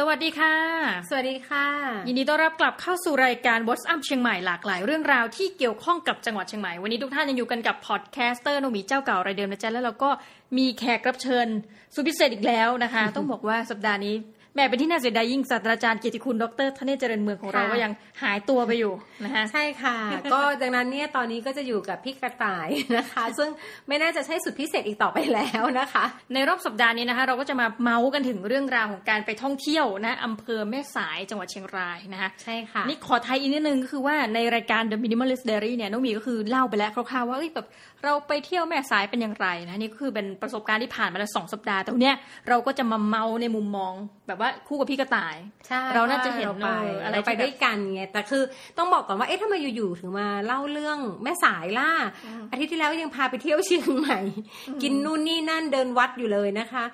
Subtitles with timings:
[0.00, 0.54] สวัสดีค่ะ
[1.08, 1.66] สวัสดีค่ะ
[2.08, 10.10] ยินดีต้อนรับกลับเข้าสู่รายการ What's Up เชียงใหม่หลากหลายเรื่องราวที่เกี่ยวข้องกับจังหวัดเชียงใหม่ วันนี้ทุกท่านยังอยู่กันกับ podcaster โนมีเจ้าเก่ารายเดิมนะจ๊ะแล้วเราก็
[10.58, 11.46] มีแขกรับเชิญ
[11.94, 14.14] สุดพิเศษอีกแล้วนะคะ ต้องบอกว่าสัปดาห์นี้
[14.56, 17.92] แหมเป็นที่น่าเสียดายยิ่งศาสตราจารย์เกียรติคุณ ดร.ธเนศวร์ เจริญเมืองของเราค่ะก็ยัง
[18.22, 18.92] หายตัวไปอยู่
[19.24, 19.96] นะคะใช่ค่ะ
[20.32, 23.48] ก็ดังนั้นเนี่ยตอนนี้ก็จะอยู่กับพี่กระต่ายนะคะ ซึ่ง
[23.88, 37.66] ไม่น่าจะใช่สุดพิเศษอีกต่อไปแล้วนะคะ ในรอบสัปดาห์นี้นะคะ เราก็จะมาเมาส์กันถึงเรื่องราวของการไปท่องเที่ยวนะอำเภอแม่สายจังหวัดเชียงรายนะคะใช่ค่ะนี่ขอไทยอีกนิดนึงก็คือว่าในรายการ The Minimalist Diary เนี่ยน้องหมีก็คือเล่าไปแล้วคร่าวๆว่าเอ้ยแบบ
[38.04, 42.16] เราไปเที่ยวแม่สายเป็นอย่างไรนะนี่ก็คือเป็นประสบการณ์ที่ผ่านมาแล้วสองสัปดาห์แต่วันเนี้ย
[42.48, 43.92] เราก็จะมาเมาในมุมมอง
[44.26, 48.42] แบบว่าคู่กับพี่กระต่ายใช่เราน่าจะเห็นเราไปเอออะไรเราไปที่แบบด้วยกันไงแต่คือ
[48.78, 51.90] ต้องบอกก่อนว่าเอ๊ะทำไมอยู่ๆถึงมาเล่าเรื่องแม่สายล่ะ
[52.50, 54.20] อาทิตย์ที่แล้วยังพาไปเที่ยวเชียงใหม่
[54.82, 56.84] กินนู่นนี่นั่นเดินวัดอยู่เลยนะคะ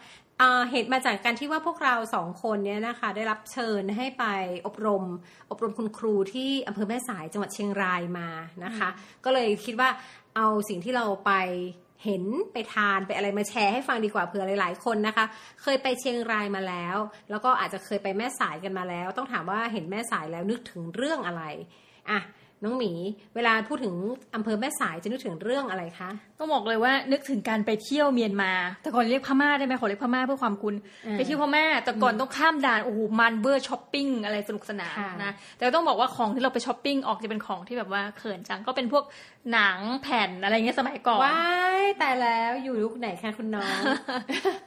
[0.41, 4.25] อ่าเหตุมาจากการที่ว่าพวกเราสองคนเนี่ยนะคะ ได้รับเชิญให้ไป
[4.67, 5.05] อบรม
[5.51, 8.29] อบรมคุณครูที่อำเภอแม่สายจังหวัดเชียงรายมา
[8.65, 8.89] นะคะ
[9.25, 9.89] ก็เลยคิดว่า
[10.37, 11.33] เอาสิ่งที่เราไป
[12.05, 15.25] เห็นไปทานไปอะไรมาแชร์ให้ฟังดีกว่าเผื่อหลาย ๆ คนนะคะ
[15.63, 16.97] เคยไปเชียงรายมาแล้ว
[17.31, 21.43] แล้วก็อาจจะเคยไปแม่สายกันมาแล้ว ต้องถามว่าเห็นแม่สายแล้วนึกถึงเรื่องอะไร
[22.11, 22.19] อะ
[22.65, 22.93] น้องหมี
[23.35, 23.95] เวลาพูดถึง
[24.35, 30.75] อำเภอแม่สายจะนึกถึงเรื่องอะไรคะต้องบอกเลยว่านึกถึงการไปเที่ยวเมียนมา แต่ก่อนเรียกพม่าได้ไหมขอเรียกพม่าเพื่อความคุ้น
[31.07, 39.05] อ่าไปเที่ยวพม่าแต่ก่อนต้องข้ามด่านโอ้โหมันเบอร์ช้อปปิ้งอะไรสนุกสนานค่ะนะแต่ต้องบอกว่าของที่เราไปช้อปปิ้งออกจะเป็นของที่แบบว่าเขินจังก็เป็นพวก
[39.53, 41.53] หนังแผ่นอะไรเงี้ยสมัยก่อนว้า
[41.83, 43.77] ยแต่แล้วอยู่ยุคไหนคะคุณน้อง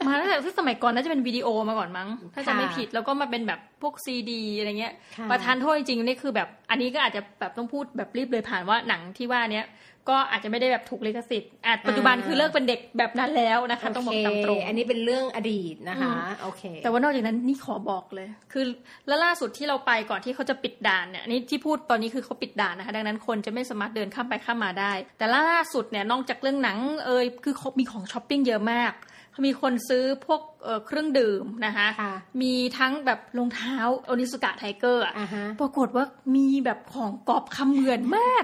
[0.05, 9.67] มาตั้งแต่ที่สมัยก่อนน่าจะเป็นวิดีโอมาก่อนมั้งถ้าจะค่ะไม่ผิดแล้วก็มาเป็นแบบพ วกซีดีอะไรเงี้ยค่ะประทานโทษจริงๆนี่คือแบบ อันนี้ก็อาจจะแบบต้องพูดแบบรีบเลยผ่านว่าหนังที่ว่าเนี้ย
[10.11, 18.63] ก็อาจจะไม่ได้แบบถูกลิขสิทธิ์อาจปัจจุบันคือเลิกเป็นเด็กแบบนั้นแล้วนะคะ ต้องบอกตามตรงโอเคอันนี้เป็นเรื่องอดีตนะคะโอเค แต่ว่านอกจากนั้นนี่ขอบอกเลย คือ
[19.07, 28.93] แล้วล่าสุดที่เราไปก่อนที่เขาจะปิดด่านเนี่ยอันนี้ที่พูดตอนนี้คือเขาปิดด่านนะคะ ดังนั้นคนจะไม่สามารถเดินข้ามไปข้ามมาได้ แต่ล่าสุดเนี่ยนอกจากเรื่องหนังเอยคือเขามีของช้อปปิ้งเยอะมาก
[29.31, 36.05] เขามีคนซื้อพวก เอ่อเครื่องดื่มนะคะค่ะมีทั้งแบบรองเท้า Onitsuka Tiger อะอ่าฮะปรากฏว่า
[36.35, 38.43] มีแบบของก๊อปคือเหมือนมาก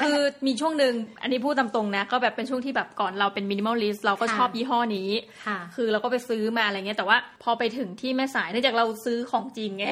[0.00, 5.10] คือมีช่วงหนึ่งอันนี้พูดตามตรงนะ ก็แบบเป็นช่วงที่แบบก่อนเราเป็น minimalist เราก็ค่ะชอบยี่ห้อนี้
[5.46, 9.84] ค่ะคือเราก็ไปซื้อมาอะไรเงี้ยแต่ว่าพอไปถึงที่แม่สายเนื่องจากเราซื้อของจริงไง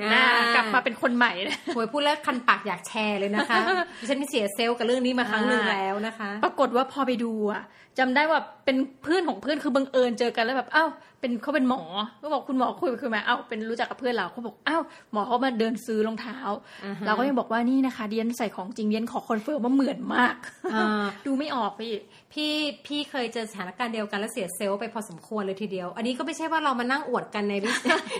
[0.00, 0.22] อ่านะ
[0.54, 3.56] กลับมาเป็นคนใหม่นะโวยพูดแล้วคันปากอยากแชร์เลยนะคะ
[4.00, 7.62] ดิฉันเสีย self กับเรื่องนี้มาครั้งหนึ่งอ่าแล้วนะคะ ปรากฏว่าพอไปดูอะ
[7.98, 10.84] จำได้ว่าเป็นเพื่อนของเพื่อนคือบังเอิญเจอกันแล้วแบบเอ้า
[11.20, 11.82] เป็นเขาเป็นหมอ
[12.22, 14.78] ก็บอกคุณหมอคุยไปคุยมาเอ้าเป็นรู้จักกับเพื่อนเราเขาบอกเอ้า
[15.12, 16.38] หมอเขามาเดินซื้อรองเท้า
[16.84, 20.36] อ่าฮะเราก็ยังบอกว่านี่นะคะเดี๊ยนใส่ของจริงเดี๊ยนขอ confirm ว่าเหมือนมาก
[20.74, 21.92] อ่าดูไม่ออกพี่
[22.32, 22.52] พี่
[22.86, 27.70] พี่เคยเจอสถานการณ์เดียวกันแล้วเสีย self ไปพอสมควรเลยทีเดียว อันนี้ก็ไม่ใช่ว่าเรามานั่งอวดกันในวิ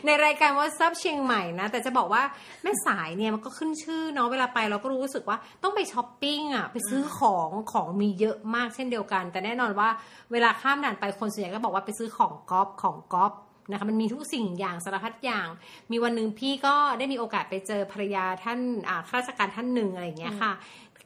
[0.06, 2.22] ในรายการ What's Up เชียงใหม่นะ แต่จะบอกว่า
[2.62, 9.88] แม่สายเนี่ยมันก็ขึ้นชื่อเนาะเวลาไปเราก็รู้สึกว่าต้องไปช้อปปิ้งอะไปซื้อของของมีเยอะมากเช่นเดียวกัน แต่แน่นอนว่า
[10.32, 13.32] เวลาข้ามด่านไปคนส่วนใหญ่ก็บอกว่าไปซื้อของก๊อปของก๊อป
[13.70, 15.48] นะคะมันมีทุกสิ่งอย่างสารพัดอย่าง
[15.90, 18.58] มีวันหนึ่งพี่ก็ได้มีโอกาสไปเจอภรรยาท่าน
[18.88, 20.52] อ่าข้าราชการท่านหนึ่งอะไรอย่างเงี้ยค่ะ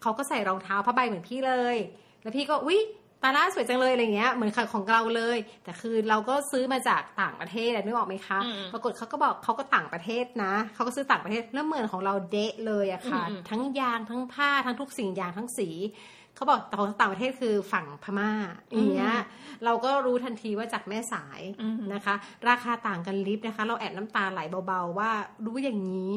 [0.03, 1.77] เขาก็ใส่รองเท้าผ้าใบเหมือนพี่เลย
[2.23, 2.81] แล้วพี่ก็อุ๊ย
[3.23, 15.69] ตาล่าสวยจังเลยอะไรเงี้ยเหมือนของเราเลย แต่คือเราก็ซื้อมาจากต่างประเทศอะนึกออกไหมคะอืมปรากฏเขาก็บอกเขาก็ต่างประเทศนะเขาก็ซื้อต่างประเทศแล้วเหมือนของเราเดะเลยอะค่ะอืมอืมทั้งยางทั้งผ้าทั้งทุกสิ่งอย่างทั้งสี
[16.35, 18.31] เขาบอกแต่ของต่างประเทศคือฝั่งพม่า
[18.73, 19.15] อย่างเงี้ย
[19.65, 22.15] เราก็รู้ทันทีว่าจากแม่สายอืมนะคะ
[22.49, 25.11] ราคาต่างกันลิฟต์นะคะ เราแอบน้ำตาไหลเบาๆว่า
[25.47, 26.13] รู้อย่างนี้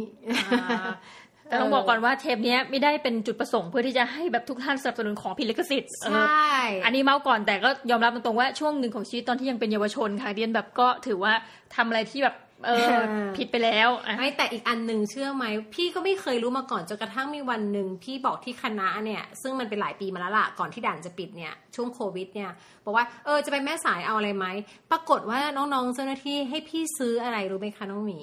[1.49, 11.33] แต่ต้องบอกก่อนว่าเทปเนี้ยไม่ได้เป็นจุดประสงค์เพื่อที่จะให้แบบทุกท่านสนับสนุนของผิดลิขสิทธิ์ใชเออ่อันนี้เมาส์ก่อนแต่ก็ยอมรับตรงๆว่าช่วงหนึ่งของชีวิตตอนที่ยังเป็นเยาวชนค่ะเดียนแบบก็ถือว่า
[11.75, 22.51] ทำอะไรที่แบบ เอออ่าผิดไปแล้วอะไม่แต่อีกอันหนึ่งเชื่อไหม พี่ก็ไม่เคยรู้มาก่อนจนกระทั่งมีวันหนึ่งพี่บอกที่คณะเนี่ย ซึ่งมันเป็นหลายปีมาแล้วล่ะก่อนที่ด่านจะปิดเนี่ย ช่วงโควิดเนี่ย
[22.85, 24.45] บอกว่าเออจะไปแม่สายเอาอะไรไหม
[24.91, 28.19] ปรากฏว่าน้องๆเจ้าหน้าที่ให้พี่ซื้ออะไรรู้ไหมคะน้องหมี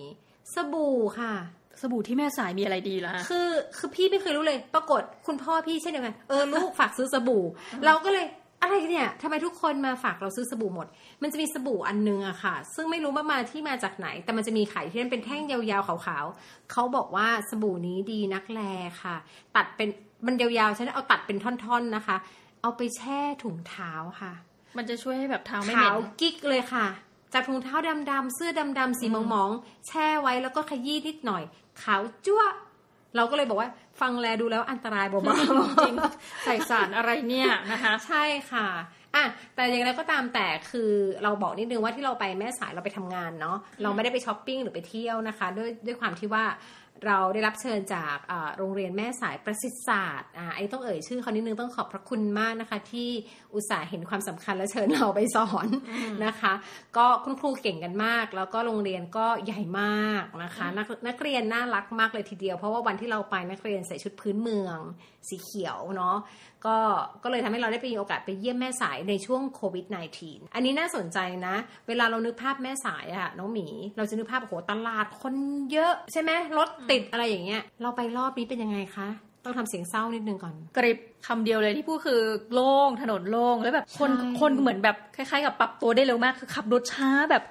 [0.54, 1.32] สบู่ค่ะ
[1.80, 7.44] สบู่ที่แม่สายมีอะไรดีล่ะ คือคือพี่ไม่เคยรู้เลย ปรากฏคุณพ่อพี่เช่นเดียวกันเออลูกฝากซื้อสบู่
[7.87, 8.26] เราก็เลย
[8.64, 10.87] อะไรเนี่ยทำไมทุกคนมาฝากเราซื้อสบู่หมด
[11.22, 18.61] มันจะมีสบู่อันนึงอะค่ะ ซึ่งไม่รู้ว่ามาที่มาจากไหน แต่มันจะมีขายที่นั่นเป็นแท่งยาวๆขาวๆเขาบอกว่าสบู่นี้ดีนักแล
[19.02, 19.16] ค่ะ
[19.56, 19.88] ตัดเป็น
[20.26, 22.16] มันยาวๆฉันเอาตัดเป็นท่อนๆนะคะ
[22.62, 24.32] เอาไปแช่ถุงเท้าค่ะ
[24.76, 26.87] มันจะช่วยให้แบบเท้าไม่เหม็นขาวกิ๊กเลยค่ะ
[27.32, 27.76] จากถุงเท้า
[28.11, 31.43] ดำๆเสื้อดำๆสีหมองๆแช่ไว้แล้วก็ขยี้นิดหน่อย
[31.82, 32.49] ขาวจั่วะ
[33.16, 33.69] เราก็เลยบอกว่า
[34.00, 35.20] ฟังแลดูแล้วอันตรายเบา
[35.82, 35.96] จริง
[36.44, 38.69] ใส่สารอะไรเนี่ยนะคะๆใช่ค่ะ
[39.14, 39.25] อะ
[39.55, 40.90] แต่อย่างไรก็ตามแต่คือ
[41.22, 46.44] เราบอกนิดนึงว่าที่เราไปแม่สายเราไปทำงานเนาะเราไม่ได้ไปช้อปปิ้งหรือไปเที่ยวนะคะ ด้วยด้วยความที่ว่า
[47.06, 53.08] เราได้รับเชิญจากอ่าโรงเรียนแม่สายประสิทธิศาสตร์อ่าไอ้ต้องเอ่ยชื่อเขานิดนึงต้องขอบพระคุณมากนะคะ ที่
[53.55, 55.69] อุตส่าห์เห็นความสำคัญและเชิญเราไปสอน
[56.25, 56.52] นะคะ
[56.96, 64.79] ก็คุณครูเก่งกันมาก แล้วก็โรงเรียนก็ใหญ่มากนะคะนักนักเรียนน่ารักมากเลยทีเดียวเพราะว่าวันที่เราไปนักเรียนใส่ชุดพื้นเมือง
[65.29, 66.17] สีเขียวเนาะ
[66.67, 66.79] ก็
[67.23, 69.87] ก็เลยทำให้เราได้ไปมีโอกาสไปเยี่ยมแม่สายในช่วงโควิด
[70.20, 71.55] -19 อันนี้น่าสนใจนะ
[71.88, 73.67] เวลาเรานึกภาพแม่สายอะน้องหมี
[73.97, 75.35] เราจะนึกภาพโอ้โหตลาดคน
[75.73, 79.08] เยอะใช่ไหมรถติดอะไรอย่างเงี้ย เราไปรอบนี้เป็นยังไงคะ
[79.44, 82.20] ต้องทำเสียงเศร้านิดนึงก่อน กริบคำเดียวเลยที่พูดคือ
[82.54, 87.42] โล่งถนนโล่งแล้วแบบคนใช่คนเหมือนแบบคล้ายๆ กับปรับตัวได้เร็วมากคือขับรถช้าแบบ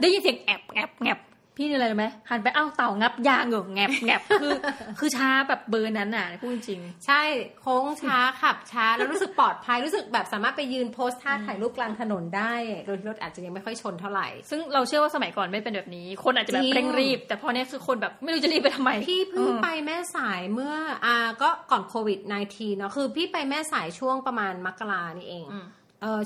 [0.00, 1.18] ได้ยินเสียงแอบแอบแอบ
[1.60, 4.56] พี่นี่อะไรรู้ไหมหันไปอ้าวเต่างับยางอยู่แงบแงบคือ
[4.98, 7.22] คือช้าแบบเบอร์นั้นน่ะพูดจริง ใช่
[7.60, 12.54] โค้งช้าขับช้าแล้วรู้สึกปลอดภัยรู้สึกแบบสามารถไปยืนโพสท่าถ่ายรูปกลางถนนได้
[12.86, 20.74] โดยที่รถอาจจะยังไม่ค่อยชนเท่าไหร่ ซึ่งเราเชื่อว่าสมัยก่อนไม่เป็นแบบนี้ คนอาจจะแบบจริงเร่งรีบ แต่พอเนี้ยคือคนแบบไม่รู้จะรีบไปทำไม พี่เพิ่งออไปแม่สายเมื่อ
[21.06, 22.18] อ่าก็ก่อนโควิด
[22.50, 25.77] -19 เนาะคือพี่ไปแม่สายช่วงประมาณมกรานี่เองอืมเออ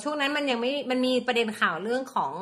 [0.02, 2.32] ช่วงนั้นมันยังไม่มันมีประเด็นข่าวเรื่องของ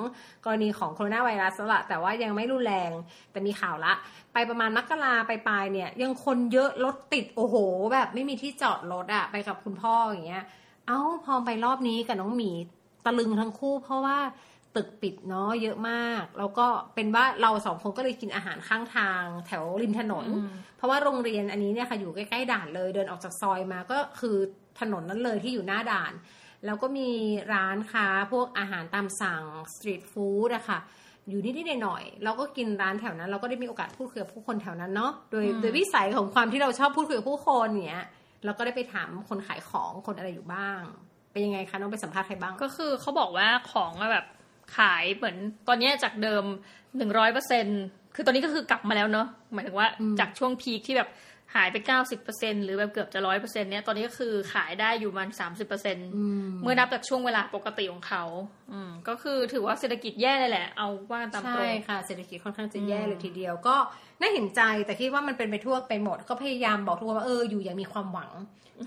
[0.44, 2.90] กรณีของโคโรนาไวรัสแล้วละแต่ว่ายังไม่รุนแรง
[3.32, 3.92] แต่มีข่าวละ
[4.32, 7.56] ไปประมาณมกราไปปลายๆเนี่ย ยังคนเยอะรถติดโอ้โห
[7.92, 10.44] แบบไม่มีที่จอดรถอะไปกับคุณพ่ออย่างเงี้ย
[10.86, 12.50] เอ้าพอไปรอบนี้กับน้องหมี
[13.04, 14.18] ตะลึงทั้งคู่ เพราะว่า
[14.76, 24.36] ตึกปิดเนาะเยอะมาก แล้วก็เป็นว่าเราสองคนก็เลยกินอาหารข้างทางแถวริมถนนอืมเพราะว่าโรงเรียนอันนี้เนี่ยค่ะอยู่ใกล้ๆด่านเลย เดินออกจากซอยมาก็คือ
[24.80, 26.12] ถนนนั้นเลยที่อยู่หน้าด่าน
[26.66, 27.10] แล้วก็มี
[27.54, 29.42] ร้านค้าพวกอาหารตามสั่ง
[29.74, 30.78] สตรีทฟู้ดอะค่ะ
[31.28, 38.04] อยู่นิดๆหน่อยๆเราก็กินร้านแถวนั้น เราก็ได้มีโอกาสพูดคุยกับผู้คนแถวนั้นเนาะโดยอืมโดยวิสัยของความที่เราชอบพูดคุยกับผู้คนเนี้ย
[38.44, 40.80] เราก็ได้ไปถามคนขายของคนอะไรอยู่บ้าง
[41.32, 44.26] เป็นยังไงคะน้องไปสัมภาษณ์ใครบ้าง ก็คือเขาบอกว่าของอะแบบ
[44.76, 45.36] ขายเหมือน
[45.68, 46.44] ตอนเนี้ยจากเดิม
[46.96, 47.66] หนึ่งร้อยเปอร์เซ็น
[48.14, 51.08] คือตอนนี้ก็คือกลับมาแล้วเนอะหมายถึงว่าอืมจากช่วงพีคที่แบบ
[51.54, 58.24] หายไปเก้าสิบเปอร์เซ็นหรือแบบเกือบจะร้อยเปอร์เซ็นเนี้ยตอนนี้ก็คือขายได้อยู่มันสามสิบเปอร์เซ็นอืมเมื่อนับจากช่วงเวลาปกติของเขา
[58.72, 63.76] อืมก็คือถือว่าเศรษฐกิจแย่เลยแหละ เอาว่าตามตรใช่งค่ะเศรษฐกิจค่อนข้างจะอืมแย่เลยทีเดียวก็
[64.20, 68.30] น่าเห็นใจแต่คิดว่ามันเป็นไปทั่วไปหมด ก็พยายามบอกทุกคนว่าเอออยู่อย่างมีความหวัง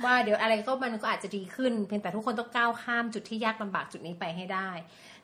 [0.05, 4.69] ว่าเดี๋ยวอะไรก็มันก็อาจจะดีขึ้น เพียงแต่ทุกคนต้องก้าวข้ามจุดที่ยากลำบากจุดนี้ไปให้ได้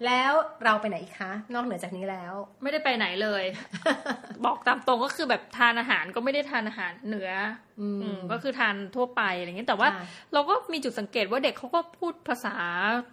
[0.06, 0.34] แล้ว
[0.64, 2.34] เราไปไหนอีกคะ นอกเหนือจากนี้แล้ว
[2.64, 3.44] ไม่ได้ไปไหนเลย
[4.46, 7.30] บอกตามตรงก็คือแบบทานอาหารก็ไม่ได้ทานอาหารเหนือ
[7.80, 12.56] อืมอืมก็คือทานทั่วไปอะไรเงี้ยแต่ว่าค่ะเราก็มีจุดสังเกตว่าเด็กเขาก็พูดภาษา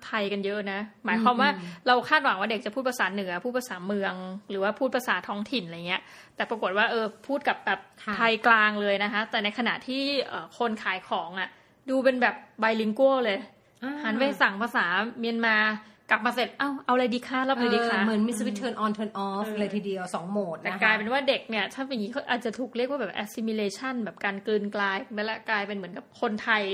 [0.07, 4.15] ไทยกันเยอะนะ หมายความว่าอืมเราคาดหวังว่าเด็กจะพูดภาษาเหนือพูดภาษาเมือง
[4.51, 6.03] หรือว่าพูดภาษาท้องถิ่นอะไรเงี้ย
[6.37, 11.49] แต่ปรากฏว่าเออพูดกับแบบค่ะไทยกลางเลยนะคะ แต่ในขณะที่เอ่อคนขายของอะ
[11.91, 13.39] ดูเป็นแบบ bilingual เลย
[13.83, 14.87] อ่าหันไปสั่งภาษา
[15.21, 15.57] เมียนมา
[16.11, 26.65] กลับมาเสร็จ เอ้า เอาอะไรดีคะรับอะไรดีคะเหมือนมี switch turn on turn off เออเลยทีเดียวสองโหมดแต่นะคะกลายเป็นว่าเด็กเนี่ย ถ้าเป็นอย่างนี้เขาอาจจะถูกเรียกว่าแบบ assimilation แบบการกลืนกลายไปละกลายเป็นเหมือนกับคนไทย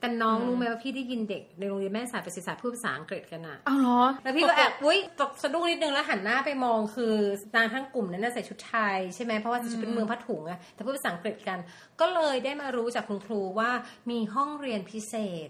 [0.00, 7.14] แต่น้องอืมรู้ไหมว่าพี่ได้ยินเด็กในโรงเรียนแม่สายประสิทธิศาสตร์พูดภาษาอังกฤษกันอะเอาเหรอ แล้วพี่ก็แอบอุ้ยตกสะดุ้งนิดนึงแล้วหันหน้าไปมองคือ
[7.56, 11.58] นางทั้งกลุ่มนั้นน่ะใส่ชุดไทยใช่ไหมเพราะว่าจะเป็นเมืองผ้าถุงอะแต่พูดภาษาอังกฤษกัน
[12.00, 13.70] ก็เลยได้มารู้จากคุณครูว่า
[14.10, 15.14] มีห้องเรียนพิเศ
[15.46, 15.48] ษ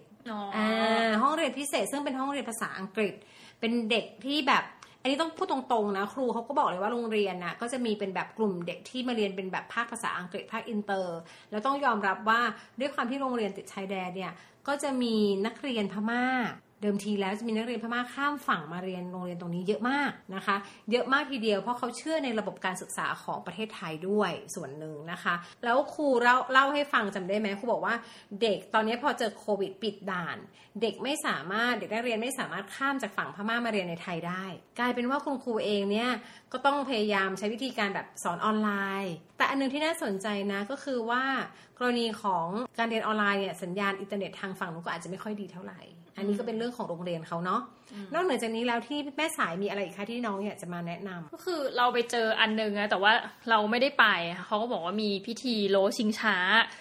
[0.56, 3.14] อ่าห้องเรียนพิเศษ ซึ่งเป็นห้องเรียนภาษาอังกฤษ
[3.60, 4.64] เป็นเด็กที่แบบ
[5.00, 11.18] อันนี้ต้องพูดตรงๆนะ ครูเขาก็บอกเลยว่าโรงเรียนนะก็จะมีเป็นแบบกลุ่มเด็กที่มาเรียนเป็นแบบภาคภาษาอังกฤษภาคอินเตอร์
[11.50, 12.40] แล้วต้องยอมรับว่า
[12.80, 14.32] ด้วยความที่โรงเรียนติดชายแดนเนี่ย
[14.68, 15.14] ก็จะมี
[15.46, 16.24] นักเรียนพม่า
[16.82, 20.56] เดิมทีแล้วจะมีนักเรียนพม่าข้ามฝั่งมาเรียนโรงเรียนตรงนี้เยอะมากนะคะ
[20.90, 25.34] เยอะมากทีเดียวเพราะเขาเชื่อในระบบการศึกษาของประเทศไทยด้วยส่วนหนึ่งนะคะ
[25.64, 27.94] แล้วครูเล่าเล่าให้ฟังจำได้ไหมครูบอกว่า
[28.42, 30.38] เด็กตอนนี้พอเจอโควิดปิดด่าน
[30.82, 34.44] เด็กไม่สามารถเด็กนักเรียนไม่สามารถข้ามจากฝั่งพม่ามาเรียนในไทยได้
[34.78, 36.10] กลายเป็นว่าคุณครูเองเนี่ย
[36.52, 38.70] ก็ต้องพยายามใช้วิธีการแบบสอนออนไล
[39.04, 41.24] น์ แต่อันหนึงที่น่าสนใจนะก็คือว่า
[41.78, 42.46] กรณีของ
[42.78, 45.80] การเรียนออนไลน์เนี่ยสัญญาณอินเทอร์เน็ตทางฝั่งนู้นก็อาจจะไม่ค่อยดีเท่าไหร่
[46.16, 47.60] อันนี้ก็เป็นเรื่องของโรงเรียนเขาเนาะ
[48.14, 53.12] นอกเหนือจากนี้แล้วที่แม่สายมีอะไรอีกคะที่น้องอยากจะมาแนะนำก็คือเราไปเจออันนึงนะแต่ว่า
[53.50, 54.06] เราไม่ได้ไป
[54.46, 56.36] เขาก็บอกว่ามีพิธีโลชิงช้า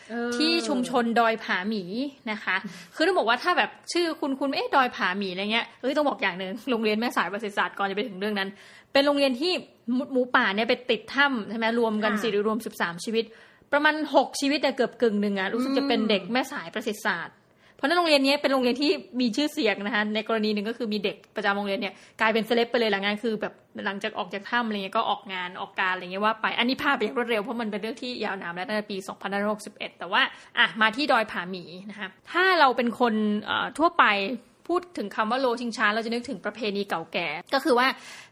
[0.10, 1.84] เออที่ชุมชนดอยผาหมี
[2.32, 2.56] นะคะ
[2.96, 8.50] คือต้องบอกว่าถ้าแบบชื่อคุณคุณเอ๊ะดอยผาหมีอะไรเงี้ยเอ้ยต้องบอกอย่างหนึ่งโรงเรียนแม่สายประสิทธิศาสตร์ก่อนจะไปถึงเรื่องนั้น
[8.94, 9.52] เป็นโรงเรียนที่
[9.94, 13.26] หมูหมูป่าเนี่ยไปติดถ้ำใช่ไหมรวมกันค่ะสี่หรือรวมสิบสามชีวิต
[13.74, 17.36] ประมาณหกชีวิตเนี่ยเกือบกึ่งหนึ่งอะรู้สึกจะเป็นเด็กแม่สายประสิทธิศาสตร์
[17.82, 23.54] เพราะนั้นโรงเรียนนี้เป็นโรงเรียนที่มีชื่อเสียงนะคะในกรณีหนึ่งก็คือมีเด็กประจำโรงเรียนเนี่ยกลายเป็นเซเลบไปเลยหลังงานคือแบบ
[23.86, 28.98] หลังจากออกจากถ้ำอะไรเงี้ยก็ออกงานออกการอะไรเงี้ยว่าไปอันนี้ภาพไปอย่างรวดเร็วเพราะมันเป็นเรื่องที่ยาวนานแล้วตั้งแต่ปี
[29.48, 30.22] 2561 แต่ว่า
[30.58, 33.14] อะมาที่ดอยผาหมีนะคะถ้าเราเป็นคน
[33.78, 34.06] ทั่วไป
[34.68, 37.88] พูดถึงคำว่าโลชิงช้าเราจะนึกถึงประเพณีเก่าแก่ ก็คือว่า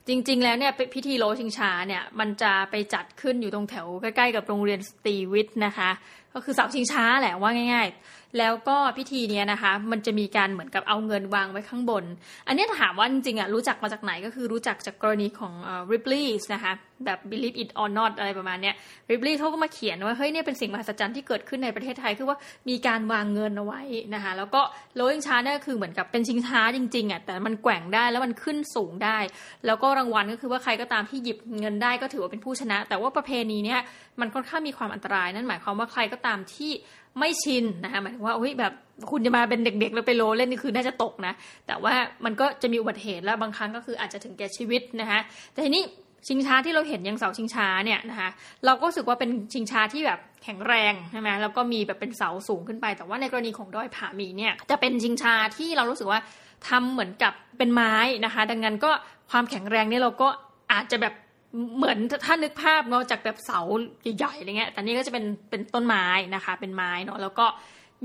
[0.07, 5.89] จริง ๆ แล้วเนี่ยพิธีโลชิงช้าเนี่ยมันจะไปจัดขึ้นอยู่ตรงแถวใกล้ๆกับโรงเรียนสตรีวิทย์นะคะ
[6.33, 12.03] ก็คือเสาชิงช้าแหละว่าง่าย ๆ แล้วก็พิธีเนี้ยนะคะ มันจะมีการเหมือนกับเอาเงินวางไว้ข้างบน
[12.47, 15.53] อันนี้ถามว่าจริงๆอะรู้จักมาจากไหนก็คือรู้จักจากกรณีของ
[15.91, 16.73] Ripley นะคะ
[17.05, 18.75] แบบ believe it or not อะไรประมาณเนี้ย
[19.09, 22.37] Ripley เขาก็มาเขียนว่าเฮ้ยเนี่ยเป็นสิ่งมหัศจรรย์ที่เกิดขึ้นในประเทศไทยคือว่า
[22.69, 23.81] มีการวางเงินเอาไว้
[24.13, 24.61] นะคะแล้วก็
[24.95, 29.17] โลชิงช้าเนี่ยคือเหมือนกับเป็นชิงช้าจริงๆอะแต่มันแกว่งได้แล้วมันขึ้นสูงได้
[29.65, 33.79] แล้วก็รางวัลก็คือว่าใครก็ตามที่หยิบเงินได้ก็ถือว่าเป็นผู้ชนะ แต่ว่าประเพณีเนี้ย
[34.21, 36.71] มันค่อนข้างมีความอันตรายนั่นหมายความว่าใครก็ตามที่
[37.17, 38.73] ไม่ชินนะคะหมายถึงว่าเฮ้ยแบบ
[39.11, 41.33] คุณจะมาเป็นเด็กๆแล้วไปโลเล่นนี่คือน่าจะตกนะ
[41.67, 41.93] แต่ว่า
[42.25, 45.19] มันก็จะมีอุบัติเหตุแล้วบางครั้งก็คืออาจจะถึงแก่ชีวิตนะคะ
[45.51, 45.83] แต่ทีนี้
[46.27, 48.29] ชิงช้าที่เราเห็นอย่างเสาชิงช้าเนี่ยนะคะ
[48.65, 56.19] เราก็รู้สึกว่าเป็นชิงช้าที่แบบแข็งแรงใช่ไหมแล้วก็มีแบบเป็นเสาสูงขึ้นไป แต่ว่าในกรณีของดอยผาหมีเนี่ยจะเป็นชิงช้าที่เรารู้สึกว่า
[56.67, 58.91] ทำเหมือนกับเป็นไม้นะคะ ดังนั้นก็
[59.31, 60.27] ความแข็งแรงเนี่ยเราก็
[60.71, 61.13] อาจจะแบบ
[61.77, 63.59] เหมือนถ้านึกภาพเนาะจากแบบเสา
[64.17, 67.45] ใหญ่ๆอะไรเงี้ยแต่นี่ก็จะเป็นเป็นต้นไม้นะคะ เป็นไม้เนาะแล้วก็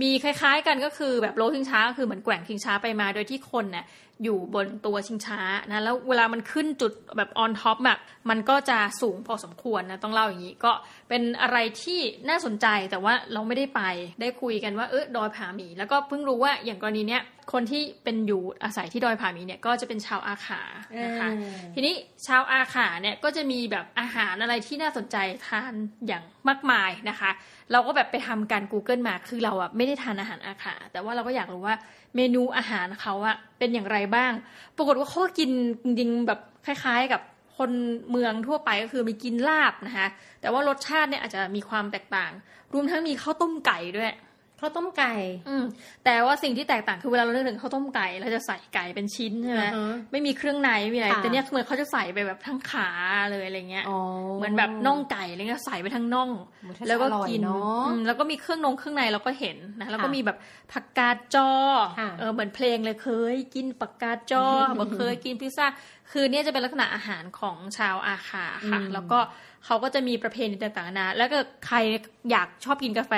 [0.03, 3.85] มีคล้ายๆกันก็คือแบบโลชิงช้าก็คือเหมือนแกว่งชิงช้าไปมาโดยที่คนเนี่ย
[4.23, 5.41] อยู่บนตัวชิงช้า
[5.71, 7.99] นะแล้วเวลามันขึ้นจุดแบบ on top แบบ
[8.31, 10.73] มันก็จะสูงพอสมควรนะต้องเล่าอย่างนี้ก็
[11.09, 13.83] เป็นอะไรที่น่าสนใจแต่ว่าเราไม่ได้ไป
[14.21, 20.61] ได้คุยกันว่าเออดอยผาหมี แล้วก็เพิ่งรู้ว่าอย่างกรณีเนี้ยคนที่เป็นอยู่อาศัยที่ดอยผาหมีเนี่ยก็จะเป็นชาวอาขา
[21.05, 21.29] นะคะ
[21.75, 21.95] ทีนี้
[22.27, 25.17] ชาวอาขาเนี่ยก็จะมีแบบอาหารอะไรที่น่าสนใจ
[25.47, 25.75] ทาน
[26.07, 27.31] อย่างมากมายนะคะ
[27.73, 31.77] เราก็แบบไปทำการ Google มาคือเราอะไม่ได้ทานอาหารอาขาแต่ว่าเราก็อยากรู้ว่า
[32.17, 34.33] เมนูอาหารเขาอะ เป็นอย่างไรบ้าง
[34.77, 35.51] ปรากฏว่าเขากิน
[35.85, 37.21] จริงๆแบบคล้าย ๆ กับ
[37.57, 37.71] คน
[38.11, 40.07] เมืองทั่วไปก็คือมีกินลาบนะคะ
[40.41, 42.33] แต่ว่ารสชาติเนี่ยอาจจะมีความแตกต่าง
[42.73, 44.11] รวมทั้งมีข้าวต้มไก่ด้วย
[44.65, 45.15] ข้าวต้มไก่
[45.49, 45.65] อืม
[46.05, 52.89] แต่ว่าสิ่งที่แตกต่างคือเวลาเราเลือกถึงข้าวต้มไก่เราจะใส่ไก่เป็นชิ้นใช่ไหมอือฮะไม่มีเครื่องในไม่มีอะไรค่ะแต่เนี้ยเหมือนเขาจะใส่ไปแบบทั้งขา
[53.31, 53.99] เลยอะไรเงี้ยอ๋อ
[54.39, 56.31] เหมือนแบบน่องไก่อะไรเงี้ยใส่ไปทั้งน่อง
[56.61, 60.39] โอ้ถ้าจะแล้วก็อร่อยกินเนอะอืมแล้วก็มีเครื่องนงเครื่องในเราก็เห็นนะแล้วก็ค่ะมีแบบ
[60.73, 61.51] ผักกาดจอ
[61.99, 64.47] ค่ะเออเหมือนเพลงเลยเคย กินผักกาดจอ
[64.79, 65.67] บอกเคยกินพิซซ่า
[66.13, 69.19] คือเนี่ยจะเป็นลักษณะอาหารของชาวอาขาค่ะอืมแล้วก็
[69.65, 71.77] เขาก็จะมีประเพณีต่างๆนานาแล้วก็ใคร
[72.31, 73.15] อยากชอบกินกาแฟ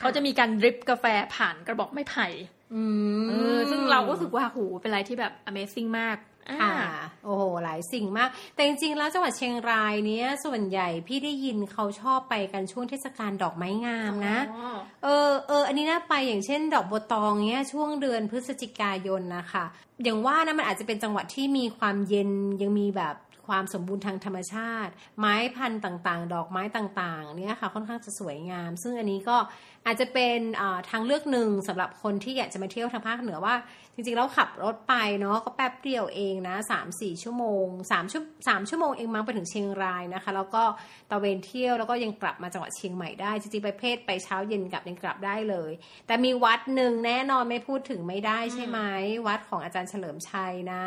[0.00, 2.26] เขาจะมีการดริปกาแฟผ่านกระบอกไม้ไผ่
[2.74, 2.82] อื
[3.22, 6.18] มเออซึ่งเราก็รู้สึกว่าโหเป็นอะไรที่แบบ Amazing มาก
[6.50, 6.74] อ่าค่ะ
[7.24, 19.64] โอ้โหหลายสิ่งมาก แต่จริงๆแล้วจังหวัดเชียงรายเนี้ยส่วนใหญ่พี่ได้ยินเขาชอบไปกันช่วงเทศกาลดอกไม้งามนะอ๋อเออเอออันนี้น่าไปอย่างเช่น ดอกบัวตองเนี้ยช่วงเดือนพฤศจิกายนนะคะ
[20.02, 22.30] อย่างว่านะมันอาจจะเป็นจังหวัดที่มีความเย็น
[22.62, 23.16] ยังมีแบบ
[23.50, 29.36] ความสมบูรณ์ทางธรรมชาติ ไม้พันธุ์ต่างๆ ดอกไม้ต่างๆเนี่ยค่ะค่อนข้างจะสวยงาม ซึ่งอันนี้ก็
[29.86, 33.54] อาจจะเป็นอ่าทางเลือกหนึ่งสำหรับคนที่อยากจะมาเที่ยวทางภาคเหนือว่า
[33.94, 40.62] จริงๆแล้วขับรถไปเนาะก็แป๊บเดียวเองนะสามสี่ชั่วโมงสามชั่วสามชั่วโมงเองมั้งไปถึงเชียงรายนะคะ แล้วก็
[41.10, 45.70] ตะเวนเที่ยวแล้วก็ยังกลับมาจังหวัดเชียงใหม่ได้จริงๆไปเพศไปเช้าเย็นกลับยังกลับได้เลย
[46.06, 48.78] แต่มีวัดหนึ่งแน่นอนไม่พูดถึงไม่ได้ใช่ไหม
[49.26, 50.82] วัดของอาจารย์เฉลิมชัยนะ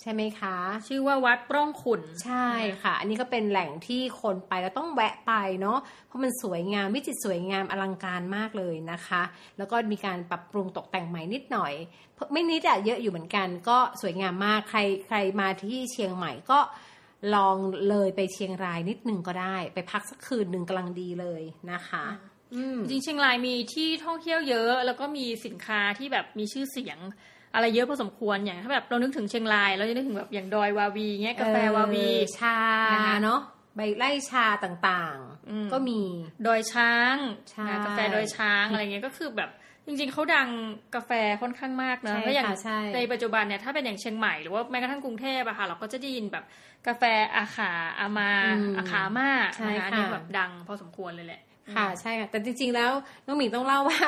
[0.00, 0.56] ใช่ไหมคะ
[0.88, 2.48] ชื่อว่าวัดปร่องขุนใช่
[2.82, 9.22] ค่ะ อันนี้ก็เป็นแหล่งที่คนไปแล้วต้องแวะไปเนาะเพราะมันสวยงามวิจิตรสวยงามอลังการมากเลยนะคะ
[9.58, 11.72] แล้วก็มีการปรับปรุงตกแต่งใหม่นิดหน่อย
[12.32, 16.58] ไม่นิดอะเยอะอยู่เหมือนกัน ก็สวยงามมากใครใครมาที่เชียงใหม่ก็
[17.34, 17.56] ลอง
[17.88, 21.42] เลยไปเชียงรายนิดหนึ่งก็ได้ ไปพักสักคืนหนึ่งกำลังดีเลย
[21.72, 22.04] นะคะ
[22.54, 26.98] อืมจริงๆเชียงรายมีที่ท่องเที่ยวเยอะ แล้วก็มีสินค้าที่แบบมีชื่อเสียง
[27.54, 32.58] อะไรเยอะพอสมควรอย่างถ้าแบบเรานึกถึงเชียงรายเราจะนึกถึงแบบอย่างดอยวาวีเงี้ยกาแฟวาวีเออชา
[32.92, 33.40] นะคะเนาะ
[33.78, 35.18] ใบไล่ชาต่าง
[35.50, 36.00] อืมๆก็มี
[36.46, 37.16] ดอยช้าง
[37.50, 39.50] ใช่นะกาแฟดอยช้างอะไรเงี้ยก็คือแบบ
[39.86, 40.48] จริงๆเขาดัง
[40.94, 41.10] กาแฟ
[41.42, 46.44] ค่อนข้างมากนะใช่แล้วอย่างค่ะใช่ในปัจจุบันเนี่ยถ้าเป็นอย่างเชียงใหม่หรือว่าแม้กระทั่งกรุงเทพอะค่ะเราก็จะได้ยินแบบ
[46.86, 47.02] กาแฟ
[47.36, 47.70] อาขา
[48.00, 51.40] อามาอืมอาขามาใช่นะคะค่ะเนี่ยแบบดังพอสมควรเลยแหละ
[51.74, 52.90] ค่ะใช่ค่ะแต่จริง ๆ แล้ว
[53.26, 54.00] น้องหมิงต้องเล่าว่า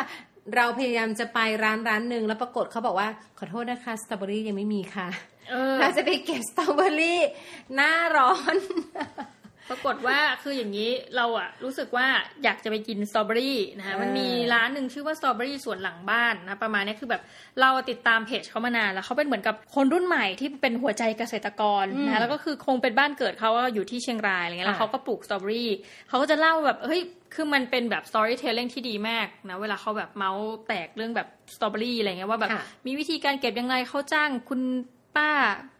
[0.56, 3.08] เราพยายามจะไปร้านร้านหนึ่งแล้วปรากฏเขาบอกว่า
[3.38, 5.08] ขอโทษนะคะสตรอเบอรี่ยังไม่มีค่ะ
[5.50, 7.20] เออเราจะไปเก็บสตรอเบอรี่
[7.74, 8.56] หน้าร้อน
[9.70, 12.06] ปรากฏว่าคืออย่างนี้เราอะรู้สึกว่า
[12.44, 17.22] อยากจะไปกินสตรอเบอรี่นะคะเออมันมีร้านหนึ่งชื่อว่าสตรอเบอรี่สวนหลังบ้านนะประมาณนี้คือแบบ
[17.60, 25.70] เราติดตามเพจเขามานานแล้วเขาเป็นเหมือนกับคนรุ่นใหม่ที่เป็นหัวใจเกษตรกรนะคะแล้วก็คือคงเป็นบ้านเกิดเขาว่าอยู่ที่เชียงรายอะไรเงี้ยแล้วค่ะเขาก็ปลูกสตรอเบอรี่
[26.08, 27.00] เขาก็จะเล่าแบบเฮ้ย
[27.34, 34.62] คือมันเป็นแบบ storytelling ที่ดีมากนะเวลาเขาแบบเมาส์แตกเรื่องแบบสตรอเบอรี่อะไรเงี้ยว่าแบบค่ะมีวิธีการเก็บยังไงเขาจ้างคุณ
[35.18, 35.30] ป้า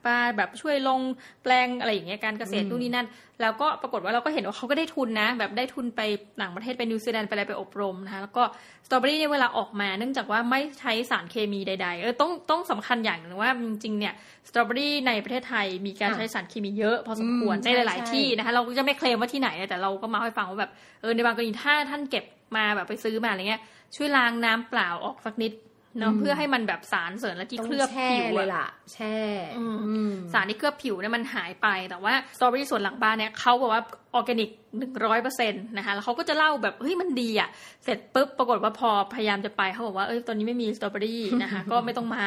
[0.07, 1.01] ป้าแบบช่วยลง
[1.43, 3.07] แปลงอะไรอย่างเงี้ยการเกษตรอืมนู่นนี่นั่น
[3.43, 6.01] แล้วก็ปรากฏว่าเราก็เห็นว่าเขาก็ได้ทุนนะ แบบได้ทุนไป
[6.41, 8.43] ต่างประเทศไปนิวซีแลนด์ไปอะไรไปอบรมนะคะแล้วก็
[8.87, 14.15] สตรอเบอรี่เนี่ยเวลาออกมาเนื่องจากว่าไม่ใช้สารเคมีใดๆเออต้องต้องสำคัญอย่างหนึ่งว่าจริงๆเนี่ย
[14.49, 20.71] สตรอเบอรี่ในประเทศไทยมีการค่ะใช้สารเคมีเยอะพอสมควรอืมในหลายใช่ๆที่นะคะเราก็จะไม่เคลมว่าที่ไหนนะแต่เราก็มาให้ฟังว่าแบบ
[21.01, 22.25] เออในบางกรณีถ้าท่านเก็บ
[22.57, 23.63] มาแบบไปซื้อมาอะไรเงี้ย
[23.97, 25.53] ช่วยล้างน้ำเปล่าออกสักนิด
[25.99, 29.17] เนาะอืมเพื่อให้มันแบบสารเสริญและที่ต้องเคลือบแช่ผิวเลยอะล่ะ แช่
[29.59, 33.83] อืมอืมสารที่เคลือบผิวเนี่ยมันหายไป แต่ว่าสตรอเบอรี่ส่วนหลังบ้านเนี่ยเขาบอกว่า
[34.15, 37.49] ออร์แกนิกหนึ่งร้อยเปอร์เซ็นต์นะคะแล้วเขาก็จะเล่าแบบเฮ้ยมันดีอะ
[37.85, 42.27] เสร็จปุ๊บปรากฏว่าพอพยายามจะไปเขาบอกว่าเอ้ยตอนนี้ไม่มีสตรอเบอรี่นะคะก็ไม่ต้องมา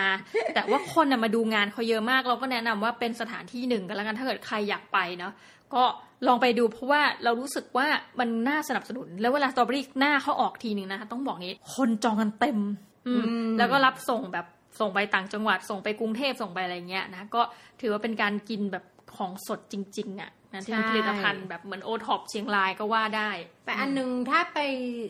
[0.55, 5.34] แต่ว่าคนน่ะมาดูงานเขาเยอะมาก เราก็แนะนำว่าเป็นสถานที่หนึ่งกันแล้วกันถ้าเกิดใครอยากไปเนาะ
[5.74, 5.84] ก็
[6.27, 7.88] ลองไปดูเพราะว่าเรารู้สึกว่า
[8.20, 12.60] มันน่าสนับสนุน แล้วเวลาสตรอเบอรี่หน้าเขาออกทีหนึ่งนะคะต้องบอกงี้คนจองกันเต็ม
[13.07, 14.45] อืมอืมแล้วก็รับส่งแบบ
[14.79, 17.41] ส่งไปต่างจังหวัดส่งไปกรุงเทพส่งไปอะไรเงี้ยนะก็
[17.81, 18.83] ถือว่าเป็นการกินแบบ
[19.17, 23.32] ของสดจริง ๆ อะนะที่เป็นผลิตภัณฑ์แบบเหมือนโอท็อปเชียงรายก็ว่าได้
[23.65, 24.60] แต่อันนึงถ้าไป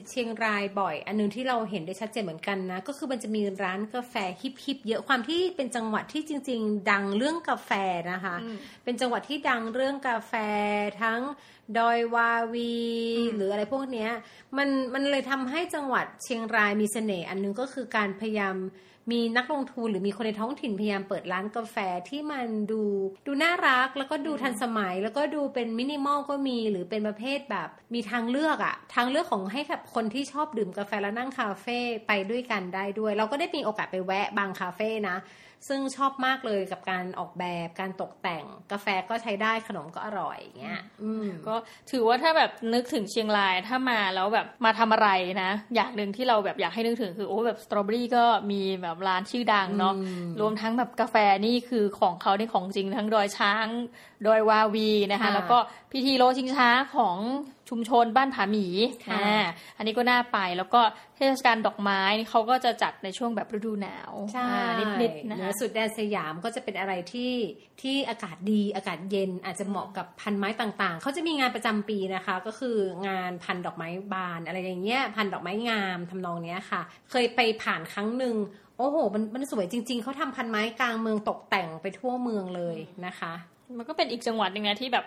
[0.10, 7.72] เชียงรายบ่อย อันนึงที่เราเห็นได้ชัดเจนเหมือนกันนะ ก็คือมันจะมีร้านกาแฟ hip ๆเยอะความที่เป็นจังหวัดที่จริง ๆ ดังเรื่องกาแฟ
[8.12, 10.34] นะคะอืมเป็นจังหวัดที่ดังเรื่องกาแฟ
[11.02, 11.22] ทั้ง
[11.78, 12.76] ดอยวาวี
[13.36, 14.12] หรืออะไรพวกเนี้ย
[14.58, 18.56] มันมันเลยทำให้จังหวัดเชียงรายมีเสน่ห์อันนึงก็คือการพยายาม
[19.12, 21.78] มีนักลงทุนหรือมีคนในท้องถิ่นพยายามเปิดร้านกาแฟ
[22.10, 22.84] ที่มันดู
[23.28, 35.18] ดูน่ารักแล้วก็ดูทันสมัย แล้วก็ดูเป็นมินิมอลก็มีหรือเป็นประเภทแบบ มีทางเลือกอะทางเลือกของให้กับคนที่ชอบดื่มกาแฟแล้วนั่งคาเฟ่ไปด้วยกันได้ด้วย เราก็ได้มีโอกาสไปแวะบางคาเฟ่นะ
[35.70, 40.82] ซึ่งชอบมากเลยกับการออกแบบการตกแต่งกาแฟก็ใช้ได้ขนมก็อร่อยอย่างเงี้ย
[41.48, 41.56] ก็
[41.92, 45.10] ถือว่าถ้าแบบนึกถึงเชียงรายถ้ามาแล้วแบบมาทำอะไร
[45.44, 53.68] นะ อย่างหนึ่งที่เราแบบอยากให้นึกถึงคือโอ้แบบสตรอเบอรี่ก็มีแบบร้านชื่อดังเนาะอืมรวมทั้งแบบกาแฟนี่คือของเขาในของจริงทั้งดอยช้าง
[54.28, 55.58] ดอยวาวีนะคะค่ะแล้วก็
[55.92, 57.18] พิธีโลชิงช้าของ
[57.70, 58.68] ชุมชนบ้านผาหมี
[59.08, 59.44] ค่ะอ่า
[59.78, 60.82] อันนี้ก็น่าไปแล้วก็
[61.16, 64.70] เทศกาลดอกไม้นี่เขาก็จะจัดในช่วงแบบฤดูหนาวใช่อ่า
[65.02, 67.34] นิดๆนะเหนืคะอสุดแดนสยามก็จะเป็นอะไรที่
[67.82, 78.36] ที่อากาศดีอากาศเย็นอาจจะเหมาะกับพันไม้ต่างๆ เขาจะมีงานประจำปีนะคะ ก็คืองานพันดอกไม้บานอะไรอย่างเงี้ยพันดอกไม้งามทำนองเนี้ยค่ะ เคยไปผ่านครั้งหนึ่ง
[78.78, 83.34] โอ้โห มันมันสวยจริง ๆ เขาทำพันไม้กลางเมืองตกแต่งไปทั่วเมืองเลยนะคะ
[83.78, 85.06] มันก็เป็นอีกจังหวัดหนึ่งนะที่แบบ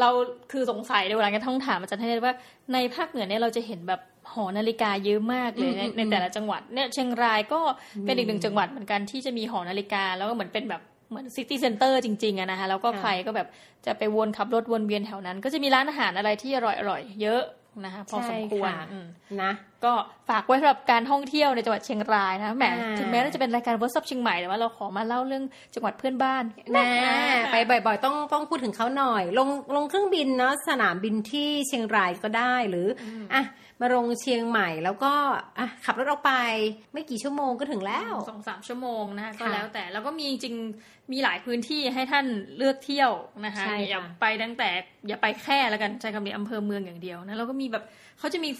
[0.00, 0.10] เรา
[0.52, 2.34] คือสงสัยในเวลาการท่องถามอาจารย์ให้ว่า
[2.72, 4.00] ในภาคเหนือเนี่ยเราจะเห็นแบบ
[4.32, 7.60] หอนาฬิกาเยอะมากเลยในอืมอืมในแต่ละจังหวัดเนี่ยเชียงรายก็
[8.02, 13.48] เป็นอีกหนึ่งจังหวัดเหมือนกันที่จะมีหอนาฬิกาแล้วก็เหมือนเป็นแบบเหมือน city center จริงๆอะนะคะแล้วก็ค่ะใครก็แบบ
[13.86, 17.42] จะไปวนขับรถวนเวียนแถวนั้น ก็จะมีร้านอาหารอะไรที่อร่อยๆเยอะ
[17.84, 19.06] นะคะพอสมควรใช่ค่ะอืม
[19.42, 19.52] นะ
[19.84, 19.92] ก็
[20.28, 26.84] ฝากไว้สำหรับการท่องเที่ยวในจังหวัดเชียงรายนะแหมอ่าถึงแม้เราจะเป็นรายการ What's Up เชียงใหม่แต่ว่าเราขอมาเล่าเรื่องจังหวัดเพื่อนบ้านแน่
[27.52, 27.56] ไป
[27.86, 33.44] บ่อย ๆ ต้องต้องพูดถึงเขาหน่อย ลงลงเครื่องบินเนาะสนามบินที่เชียงรายก็ได้หรือออะ
[33.80, 35.12] มาลงเชียงใหม่แล้วก็
[35.58, 36.32] อะขับรถออกไป
[36.92, 43.12] ไม่กี่ชั่วโมงก็ถึงแล้วสองสามชั่วโมงนะคะก็ค่ะแล้วแต่แล้วก็มีจริงๆ มีหลายพื้นที่ให้ท่านเลือกเที่ยว
[43.44, 44.68] นะคะใช่ค่ะอย่าไปตั้งแต่
[45.08, 47.84] อย่าไปแค่แล้วกันใช้คำนี้อำเภอเมืองอย่างเดียวนะแล้วก็มีแบบ
[48.18, 48.50] เขาจะมี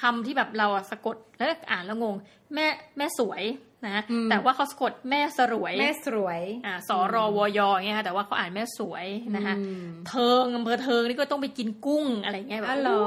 [0.00, 2.14] คำที่แบบเราอะสะกดแล้วอ่านแล้วงง
[2.54, 3.42] แม่แม่สวย
[3.88, 13.04] นะแต่ว่าเขาสะกดแม่สรวย แม่สวยอ่าสอรอวยออย่างเงี้ยค่ะแต่ว่าเขาอ่านแม่สวยนะคะอืมเทิงอำเภอเทิงนี่ก็ต้องไปกินกุ้งอะไรเงี้ยแบบอ๋อเหรอ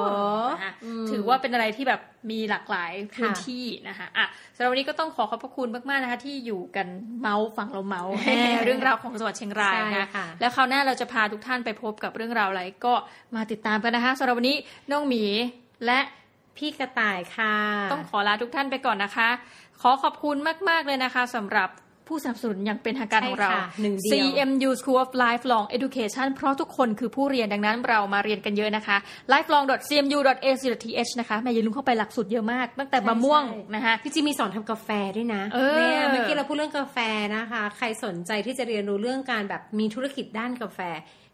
[0.52, 6.88] โนะคะอืมถือว่าเป็นอะไรที่แบบมีหลากหลายพื้นค่ะที่นะคะอะสำหรับวันนี้ก็ต้องขอขอบพระคุณมากๆนะคะ ที่อยู่กัน
[7.22, 8.14] เมาส์ฟังเราเมาส์
[8.66, 12.94] เรื่องราวของจังหวัดเชียงรายใช่นะคะค่ะแล้วคราวหน้าเราจะพาทุกท่านไปพบกับเรื่องราวอะไรก็
[13.36, 14.58] มาติดตามกันนะคะสำหรับวันนี้
[14.92, 15.24] น้องหมี
[15.86, 16.00] และ
[16.58, 17.56] พี่กระต่ายค่ะ
[17.92, 19.30] ต้องขอลาทุกท่านไปก่อนนะคะ
[19.82, 20.38] ขอขอบคุณ
[20.70, 21.70] มาก ๆ เลยนะคะสำหหรับ
[22.08, 28.98] ผู้สนับสนุนอย่างเป็นทางการของเราใช่ค่ะหนึ่งเดียว CMU School of Lifelong Education เพราะทุกคนคือผู้เรียนดังนั้นเรามาเรียนกันเยอะนะคะ
[29.34, 36.98] lifelong.cmu.ac.th นะคะแม่อย่าลืมเข้าไปหลักสูตรเยอะมาก ตั้งแต่มะม่วงใช่นะคะพี่จีมีสอนทำกาแฟด้วยนะเออเนี่ยเมื่อกี้เราพูดเรื่องกาแฟ
[37.36, 40.82] นะคะ ใครสนใจที่จะเรียนรู้เรื่องการแบบมีธุรกิจด้านกาแฟ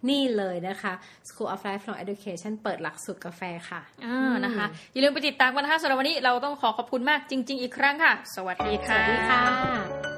[0.10, 0.94] นี่เลยนะคะ
[1.28, 10.13] School of Lifelong Education เปิดหลักสูตรกาแฟค่ะอ่านะคะ อย่าลืมไปติดตามกันนะคะสำหรับวันนี้เราต้องขอขอบคุณมากจริง ๆ อีกครั้งค่ะ สวัสดีสค่ะวัสดีค่ะ